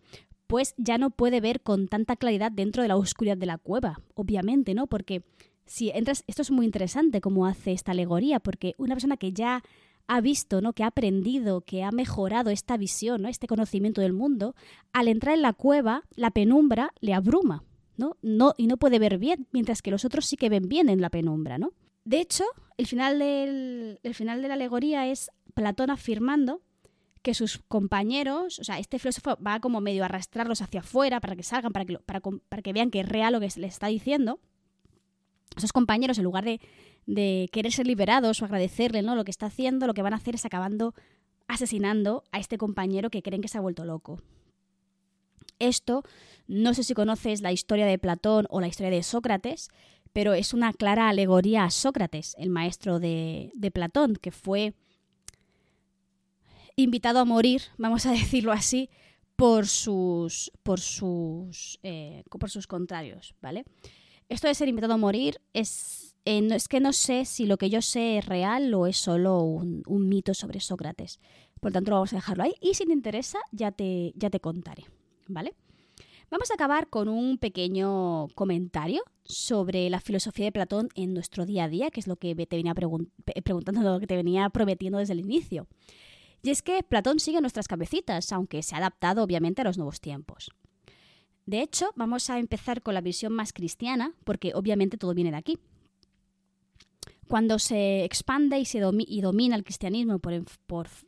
[0.54, 4.00] pues ya no puede ver con tanta claridad dentro de la oscuridad de la cueva,
[4.13, 4.86] obviamente, ¿no?
[4.86, 5.24] Porque
[5.66, 9.63] si entras, esto es muy interesante cómo hace esta alegoría, porque una persona que ya
[10.06, 10.74] ha visto, ¿no?
[10.74, 13.30] que ha aprendido, que ha mejorado esta visión, ¿no?
[13.30, 14.54] este conocimiento del mundo,
[14.92, 17.63] al entrar en la cueva, la penumbra le abruma.
[17.98, 18.18] ¿no?
[18.22, 21.02] No, y no puede ver bien, mientras que los otros sí que ven bien en
[21.02, 21.72] la penumbra, ¿no?
[22.06, 22.44] De hecho,
[22.78, 26.62] el final, del, el final de la alegoría es Platón afirmando
[27.24, 31.36] que sus compañeros, o sea, este filósofo va como medio a arrastrarlos hacia afuera para
[31.36, 32.22] que salgan, para que, para,
[32.62, 34.40] que vean que es real lo que les está diciendo.
[35.58, 36.60] Esos compañeros, en lugar de,
[37.06, 39.16] de querer ser liberados o agradecerle ¿no?
[39.16, 40.94] lo que está haciendo, lo que van a hacer es acabando
[41.48, 44.22] asesinando a este compañero que creen que se ha vuelto loco.
[45.60, 46.04] Esto,
[46.48, 49.70] no sé si conoces la historia de Platón o la historia de Sócrates,
[50.14, 54.74] pero es una clara alegoría a Sócrates, el maestro de, Platón, que fue
[56.76, 58.90] invitado a morir, vamos a decirlo así,
[59.36, 63.66] por sus, por sus, eh, por sus contrarios, ¿vale?
[64.30, 67.70] Esto de ser invitado a morir es, eh, es que no sé si lo que
[67.70, 71.20] yo sé es real o es solo un, mito sobre Sócrates.
[71.60, 74.86] Por tanto, vamos a dejarlo ahí y si te interesa ya te, ya te contaré.
[75.28, 75.54] ¿vale?
[76.30, 81.66] Vamos a acabar con un pequeño comentario sobre la filosofía de Platón en nuestro día
[81.66, 85.14] a día, que es lo que te venía preguntando, lo que te venía prometiendo desde
[85.14, 85.68] el inicio.
[86.44, 90.02] Y es que Platón sigue nuestras cabecitas, aunque se ha adaptado obviamente a los nuevos
[90.02, 90.52] tiempos.
[91.46, 95.38] De hecho, vamos a empezar con la visión más cristiana, porque obviamente todo viene de
[95.38, 95.58] aquí.
[97.30, 100.34] Cuando se expande y, se y domina el cristianismo por,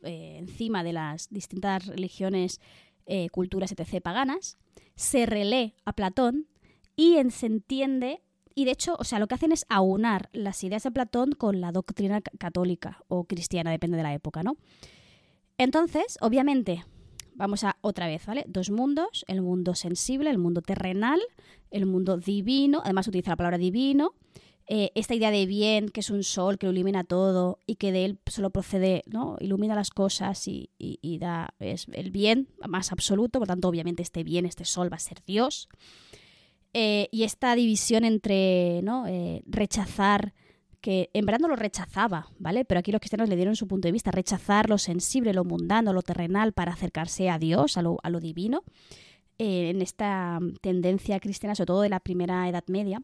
[0.02, 2.60] eh, encima de las distintas religiones
[3.04, 4.56] eh, culturas, etc., paganas,
[4.94, 6.48] se relee a Platón
[6.96, 8.22] y se entiende,
[8.54, 11.60] y de hecho, o sea, lo que hacen es aunar las ideas de Platón con
[11.60, 14.56] la doctrina católica o cristiana, depende de la época, ¿no?
[15.58, 16.84] Entonces, obviamente,
[17.34, 18.44] vamos a otra vez, ¿vale?
[18.48, 21.20] Dos mundos, el mundo sensible, el mundo terrenal,
[21.70, 24.14] el mundo divino, además utiliza la palabra divino,
[24.68, 27.92] eh, esta idea de bien, que es un sol que lo ilumina todo y que
[27.92, 29.36] de él solo procede, ¿no?
[29.38, 30.70] Ilumina las cosas y,
[31.20, 35.00] da es el bien más absoluto, por tanto, obviamente, este bien, este sol va a
[35.00, 35.68] ser Dios.
[36.72, 39.06] Eh, y esta división entre ¿no?
[39.06, 40.34] Eh, rechazar,
[40.80, 42.64] que en verdad lo rechazaba, ¿vale?
[42.64, 45.92] Pero aquí los cristianos le dieron su punto de vista, rechazar lo sensible, lo mundano,
[45.92, 48.62] lo terrenal para acercarse a Dios, a lo, divino,
[49.38, 53.02] en esta tendencia cristiana, sobre todo de la primera Edad Media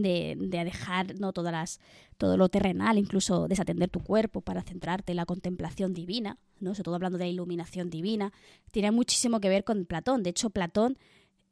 [0.00, 1.32] de, dejar ¿no?
[1.32, 1.80] Todas las,
[2.16, 6.74] todo lo terrenal, incluso desatender tu cuerpo para centrarte en la contemplación divina, ¿no?
[6.74, 8.32] sobre todo hablando de la iluminación divina,
[8.70, 10.22] tiene muchísimo que ver con Platón.
[10.22, 10.98] De hecho, Platón,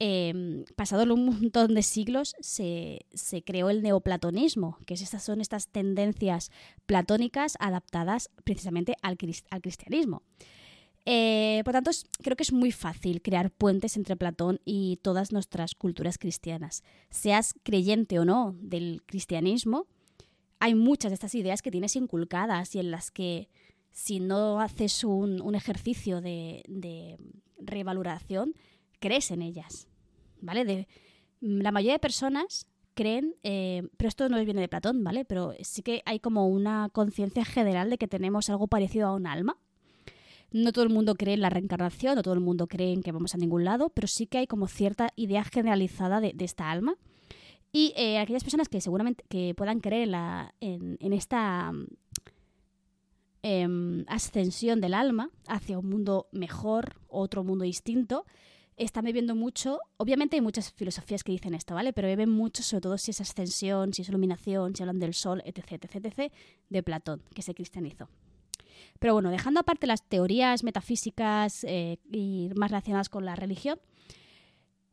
[0.00, 3.06] eh, pasado un montón de siglos, se,
[3.44, 6.50] creó el neoplatonismo, que es estas, son estas tendencias
[6.86, 9.16] platónicas adaptadas precisamente al,
[9.50, 10.22] al cristianismo.
[11.06, 11.90] Eh, por tanto,
[12.22, 16.82] creo que es muy fácil crear puentes entre Platón y todas nuestras culturas cristianas.
[17.10, 19.86] Seas creyente o no del cristianismo,
[20.60, 23.48] hay muchas de estas ideas que tienes inculcadas y en las que
[23.90, 27.16] si no haces un, ejercicio de, de,
[27.58, 28.54] revaloración,
[29.00, 29.88] crees en ellas.
[30.40, 30.64] ¿Vale?
[30.64, 30.88] De,
[31.40, 35.24] la mayoría de personas creen, eh, pero esto no viene de Platón, ¿vale?
[35.24, 39.26] Pero sí que hay como una conciencia general de que tenemos algo parecido a un
[39.26, 39.56] alma.
[40.52, 43.12] No todo el mundo cree en la reencarnación, no todo el mundo cree en que
[43.12, 46.96] vamos a ningún lado, pero sí que hay como cierta idea generalizada de, esta alma.
[47.72, 51.72] Y eh, aquellas personas que seguramente que puedan creer en, la, en, esta
[53.42, 58.26] em, ascensión del alma hacia un mundo mejor, otro mundo distinto,
[58.84, 61.92] están bebiendo mucho, obviamente hay muchas filosofías que dicen esto, ¿vale?
[61.92, 65.42] Pero beben mucho, sobre todo si es ascensión, si es iluminación, si hablan del sol,
[65.44, 66.32] etc., etc., etc.,
[66.68, 68.08] de Platón, que se cristianizó.
[68.98, 73.78] Pero bueno, dejando aparte las teorías metafísicas eh, y más relacionadas con la religión,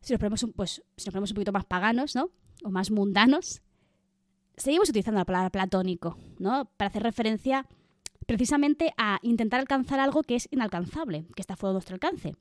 [0.00, 2.30] si nos, ponemos un, pues, si nos ponemos un poquito más paganos, ¿no?
[2.64, 3.62] O más mundanos,
[4.56, 6.66] seguimos utilizando la palabra platónico, ¿no?
[6.76, 7.66] Para hacer referencia
[8.26, 12.36] precisamente a intentar alcanzar algo que es inalcanzable, que está fuera de nuestro alcance.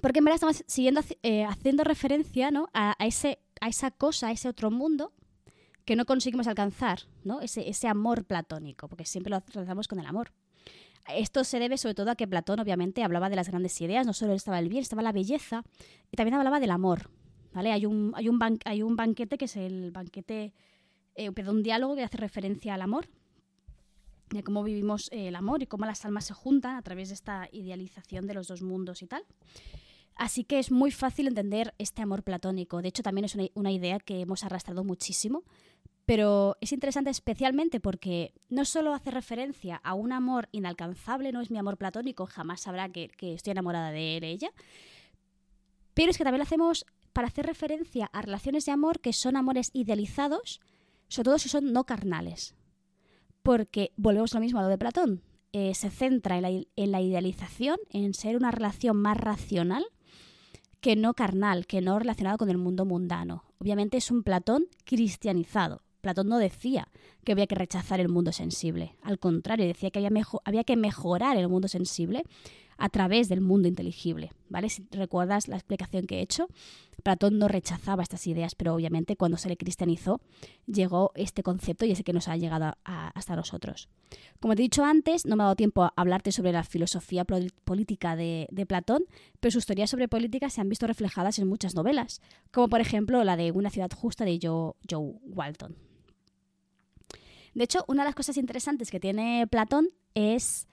[0.00, 2.68] Porque en verdad estamos siguiendo eh, haciendo referencia ¿no?
[2.72, 5.12] a, ese, a esa cosa, a ese otro mundo
[5.84, 7.40] que no conseguimos alcanzar, ¿no?
[7.40, 10.32] Ese, ese amor platónico, porque siempre lo relacionamos con el amor.
[11.08, 14.12] Esto se debe sobre todo a que Platón obviamente hablaba de las grandes ideas, no
[14.12, 15.64] solo estaba el bien, estaba la belleza,
[16.12, 17.10] y también hablaba del amor.
[17.52, 17.72] ¿vale?
[17.72, 20.52] Hay, un, hay, un hay un banquete que es el banquete,
[21.14, 23.08] eh, perdón, un diálogo que hace referencia al amor,
[24.30, 27.14] de cómo vivimos eh, el amor y cómo las almas se juntan a través de
[27.14, 29.24] esta idealización de los dos mundos y tal.
[30.14, 32.82] Así que es muy fácil entender este amor platónico.
[32.82, 35.44] De hecho, también es una, idea que hemos arrastrado muchísimo,
[36.04, 41.50] pero es interesante especialmente porque no solo hace referencia a un amor inalcanzable, no es
[41.50, 44.50] mi amor platónico, jamás sabrá que, que estoy enamorada de él, ella,
[45.94, 49.36] pero es que también lo hacemos para hacer referencia a relaciones de amor que son
[49.36, 50.60] amores idealizados,
[51.08, 52.54] sobre todo si son no carnales
[53.42, 55.22] porque volvemos a lo mismo a lo de Platón.
[55.52, 59.84] Eh, se centra en la, idealización, en ser una relación más racional
[60.80, 63.44] que no carnal, que no relacionado con el mundo mundano.
[63.58, 65.82] Obviamente es un Platón cristianizado.
[66.00, 66.88] Platón no decía
[67.24, 68.96] que había que rechazar el mundo sensible.
[69.02, 72.22] Al contrario, decía que había, había que mejorar el mundo sensible
[72.80, 74.70] a través del mundo inteligible, ¿vale?
[74.70, 76.48] Si recuerdas la explicación que he hecho,
[77.02, 80.20] Platón no rechazaba estas ideas, pero obviamente cuando se le cristianizó
[80.66, 83.90] llegó este concepto y ese que nos ha llegado hasta nosotros.
[84.40, 87.24] Como te he dicho antes, no me ha dado tiempo a hablarte sobre la filosofía
[87.26, 89.04] política de, Platón,
[89.40, 93.22] pero sus teorías sobre política se han visto reflejadas en muchas novelas, como por ejemplo
[93.24, 95.76] la de Una ciudad justa de Joe Walton.
[97.52, 100.66] De hecho, una de las cosas interesantes que tiene Platón es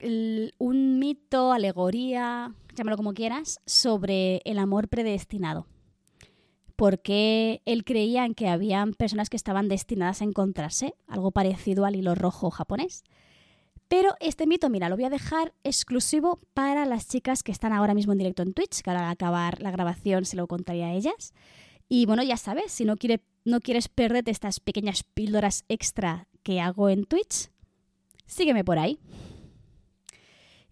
[0.00, 5.66] un mito, alegoría, llámalo como quieras, sobre el amor predestinado.
[6.76, 11.96] Porque él creía en que habían personas que estaban destinadas a encontrarse, algo parecido al
[11.96, 13.02] hilo rojo japonés.
[13.88, 17.94] Pero este mito, mira, lo voy a dejar exclusivo para las chicas que están ahora
[17.94, 20.92] mismo en directo en Twitch, que ahora al acabar la grabación se lo contaría a
[20.92, 21.32] ellas.
[21.88, 22.96] Y bueno, ya sabes, si no,
[23.44, 27.50] no quieres perderte estas pequeñas píldoras extra que hago en Twitch,
[28.26, 28.98] sígueme por ahí.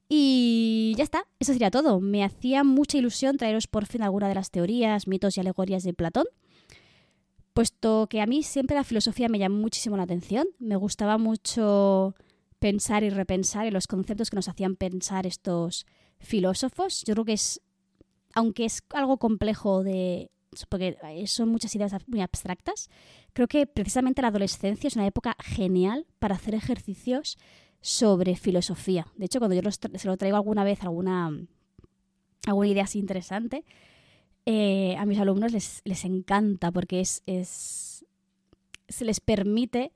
[0.09, 2.01] Y ya está, eso sería todo.
[2.01, 5.95] Me hacía mucha ilusión traeros por fin alguna de las teorías, mitos y alegorías de
[5.95, 6.27] Platón,
[7.55, 10.47] puesto que a mí siempre la filosofía me llamó muchísimo la atención.
[10.59, 12.15] Me gustaba mucho
[12.59, 15.87] pensar y repensar en los conceptos que nos hacían pensar estos
[16.19, 17.03] filósofos.
[17.07, 17.61] Yo creo que es,
[18.35, 20.31] aunque es algo complejo de
[20.69, 20.97] porque
[21.27, 22.89] son muchas ideas muy abstractas,
[23.33, 27.39] creo que precisamente la adolescencia es una época genial para hacer ejercicios
[27.85, 29.07] sobre filosofía.
[29.15, 31.39] De hecho, cuando yo se lo traigo alguna vez, alguna,
[32.47, 33.63] alguna idea así interesante,
[34.47, 38.07] eh, a mis alumnos les, encanta porque es, es,
[38.89, 39.93] se les permite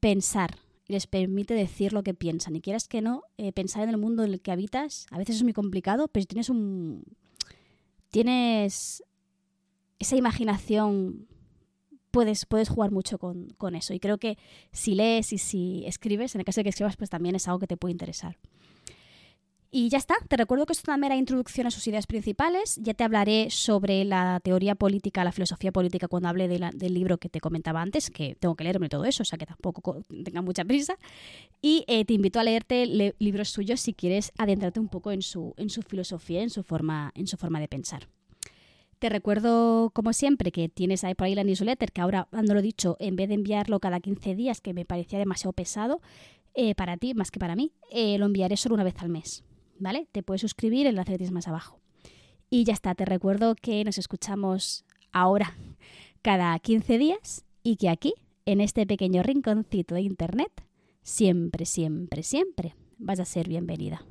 [0.00, 0.56] pensar
[0.88, 2.56] y les permite decir lo que piensan.
[2.56, 5.36] Y quieras que no, eh, pensar en el mundo en el que habitas, a veces
[5.36, 7.04] es muy complicado, pero si tienes un...
[8.08, 9.04] tienes
[9.98, 11.28] esa imaginación
[12.10, 13.94] puedes, puedes jugar mucho con, eso.
[13.94, 14.38] Y creo que
[14.72, 17.58] si lees y si escribes, en el caso de que escribas, pues también es algo
[17.60, 18.36] que te puede interesar.
[19.72, 22.76] Y ya está, te recuerdo que esto es una mera introducción a sus ideas principales.
[22.82, 27.28] Ya te hablaré sobre la teoría política, la filosofía política cuando hable del libro que
[27.28, 30.64] te comentaba antes, que tengo que leerme todo eso, o sea que tampoco tenga mucha
[30.64, 30.96] prisa.
[31.62, 35.54] Y eh, te invito a leerte libros suyos si quieres adentrarte un poco en su,
[35.56, 38.08] en su filosofía, en su forma, en su forma de pensar.
[39.00, 42.98] Te recuerdo, como siempre, que tienes ahí por ahí la newsletter, que ahora, dándolo dicho,
[43.00, 46.02] en vez de enviarlo cada 15 días, que me parecía demasiado pesado,
[46.52, 49.42] eh, para ti más que para mí, eh, lo enviaré solo una vez al mes,
[49.78, 50.06] ¿vale?
[50.12, 51.80] Te puedes suscribir, el enlace tienes más abajo.
[52.50, 55.54] Y ya está, te recuerdo que nos escuchamos ahora
[56.20, 58.12] cada 15 días y que aquí,
[58.44, 60.52] en este pequeño rinconcito de Internet,
[61.02, 64.02] siempre, siempre, siempre vas a ser bienvenida.